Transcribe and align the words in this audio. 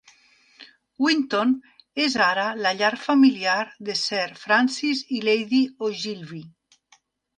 Winton 1.03 1.51
és 2.07 2.15
ara 2.29 2.47
la 2.67 2.71
llar 2.79 2.91
familiar 3.03 3.59
de 3.91 3.99
Sir 4.07 4.25
Francis 4.47 5.05
i 5.19 5.23
Lady 5.29 5.65
Ogilvy. 5.91 6.43